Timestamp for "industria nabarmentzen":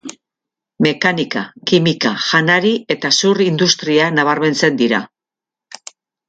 3.49-4.81